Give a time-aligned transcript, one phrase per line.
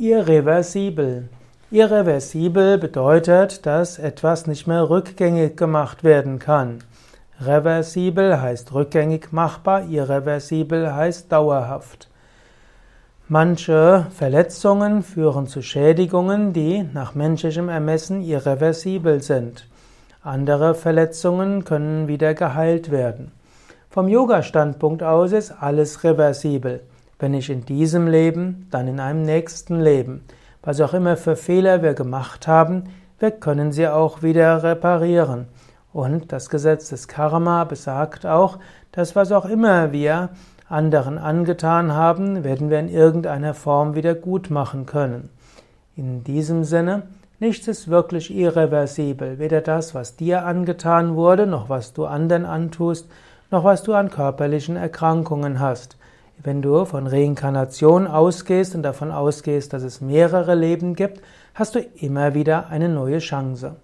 [0.00, 1.28] Irreversibel.
[1.70, 6.78] Irreversibel bedeutet, dass etwas nicht mehr rückgängig gemacht werden kann.
[7.38, 12.08] Reversibel heißt rückgängig machbar, irreversibel heißt dauerhaft.
[13.28, 19.66] Manche Verletzungen führen zu Schädigungen, die nach menschlichem Ermessen irreversibel sind.
[20.22, 23.32] Andere Verletzungen können wieder geheilt werden.
[23.90, 26.80] Vom Yoga-Standpunkt aus ist alles reversibel.
[27.20, 30.24] Wenn nicht in diesem Leben, dann in einem nächsten Leben.
[30.62, 32.84] Was auch immer für Fehler wir gemacht haben,
[33.18, 35.46] wir können sie auch wieder reparieren.
[35.92, 38.58] Und das Gesetz des Karma besagt auch,
[38.92, 40.30] dass was auch immer wir
[40.70, 45.28] anderen angetan haben, werden wir in irgendeiner Form wieder gut machen können.
[45.96, 47.02] In diesem Sinne,
[47.38, 53.06] nichts ist wirklich irreversibel, weder das, was dir angetan wurde, noch was du anderen antust,
[53.50, 55.98] noch was du an körperlichen Erkrankungen hast.
[56.42, 61.20] Wenn du von Reinkarnation ausgehst und davon ausgehst, dass es mehrere Leben gibt,
[61.54, 63.76] hast du immer wieder eine neue Chance.